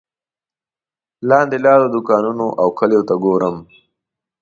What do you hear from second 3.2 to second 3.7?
ګورم.